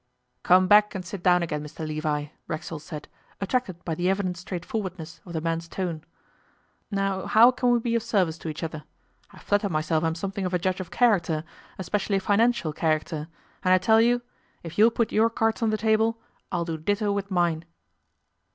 'Come 0.41 0.67
back 0.67 0.95
and 0.95 1.05
sit 1.05 1.21
down 1.21 1.43
again, 1.43 1.63
Mr 1.63 1.85
Levi,' 1.87 2.29
Racksole 2.47 2.79
said, 2.79 3.07
attracted 3.39 3.85
by 3.85 3.93
the 3.93 4.09
evident 4.09 4.35
straightforwardness 4.35 5.21
of 5.27 5.33
the 5.33 5.41
man's 5.41 5.67
tone. 5.67 6.03
'Now, 6.89 7.27
how 7.27 7.51
can 7.51 7.69
we 7.69 7.77
be 7.77 7.93
of 7.93 8.01
service 8.01 8.39
to 8.39 8.49
each 8.49 8.63
other? 8.63 8.83
I 9.29 9.37
flatter 9.37 9.69
myself 9.69 10.03
I'm 10.03 10.15
something 10.15 10.43
of 10.43 10.55
a 10.55 10.57
judge 10.57 10.79
of 10.79 10.89
character, 10.89 11.43
especially 11.77 12.17
financial 12.17 12.73
character, 12.73 13.27
and 13.63 13.75
I 13.75 13.77
tell 13.77 14.01
you 14.01 14.23
if 14.63 14.75
you'll 14.79 14.89
put 14.89 15.11
your 15.11 15.29
cards 15.29 15.61
on 15.61 15.69
the 15.69 15.77
table, 15.77 16.17
I'll 16.51 16.65
do 16.65 16.77
ditto 16.79 17.11
with 17.11 17.29
mine. 17.29 17.63